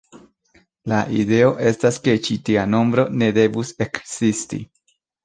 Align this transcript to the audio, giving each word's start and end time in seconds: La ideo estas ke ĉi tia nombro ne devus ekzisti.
La 0.93 1.01
ideo 1.23 1.51
estas 1.71 1.99
ke 2.07 2.15
ĉi 2.29 2.37
tia 2.47 2.63
nombro 2.71 3.05
ne 3.23 3.29
devus 3.39 3.73
ekzisti. 3.87 4.61